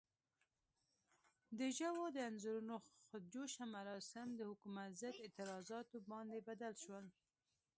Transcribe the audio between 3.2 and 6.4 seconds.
جوشه مراسم د حکومت ضد اعتراضاتو باندې